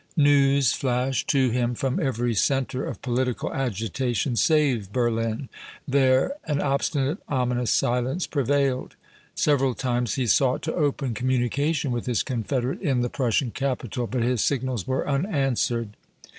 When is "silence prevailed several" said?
7.69-9.75